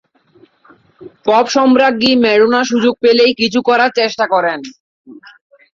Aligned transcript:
Pop 1.25 1.45
সম্রাজ্ঞী 1.55 2.11
Madonna 2.23 2.61
সুযোগ 2.63 2.93
পেলেই 3.03 3.31
কিছু 3.41 3.59
করার 3.69 3.91
চেষ্টা 3.99 4.25
করেন। 4.33 4.59